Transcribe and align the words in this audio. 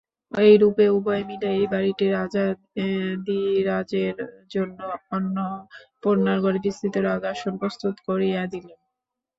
এইরূপে 0.31 0.85
উভয়ে 0.91 1.23
মিলিয়া 1.29 1.53
এই 1.53 1.67
বাড়িটির 1.73 2.13
রাজাধিরাজের 2.17 4.17
জন্য 4.51 4.79
অন্নপূর্ণার 5.11 6.39
ঘরে 6.43 6.59
বিস্তৃত 6.65 6.95
রাজাসন 7.07 7.53
প্রস্তুত 7.61 7.95
করিয়া 8.07 8.41
দিলেন। 8.53 8.79